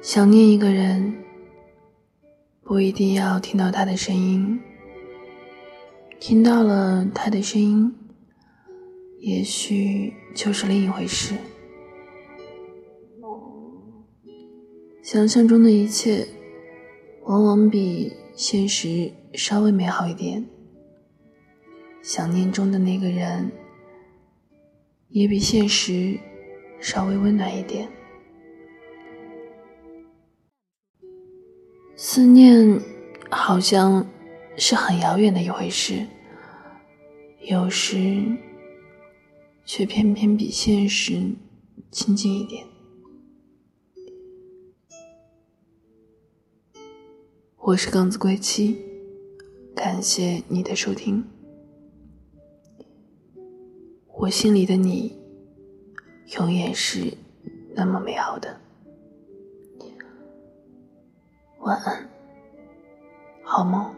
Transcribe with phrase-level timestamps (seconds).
[0.00, 1.12] 想念一个人，
[2.62, 4.58] 不一定要听到他的声音，
[6.20, 7.92] 听到了他的声音，
[9.18, 11.34] 也许就是另一回事。
[15.02, 16.26] 想象中的一切，
[17.24, 20.46] 往往比现实稍微美好一点。
[22.02, 23.50] 想念中的那个人，
[25.08, 26.18] 也比现实
[26.80, 27.88] 稍微温暖一点。
[32.00, 32.80] 思念
[33.28, 34.06] 好像
[34.56, 36.06] 是很遥远的一回事，
[37.40, 38.24] 有时
[39.64, 41.20] 却偏偏比现实
[41.90, 42.64] 亲近一点。
[47.56, 48.78] 我是杠子归期，
[49.74, 51.24] 感谢你的收听。
[54.16, 55.18] 我心里的你，
[56.38, 57.12] 永远是
[57.74, 58.60] 那么美好的。
[61.68, 62.08] 晚安，
[63.44, 63.97] 好梦。